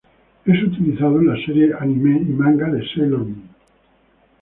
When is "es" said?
0.47-0.63